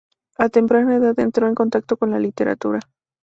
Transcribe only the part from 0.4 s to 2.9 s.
temprana edad, entró en contacto con la literatura.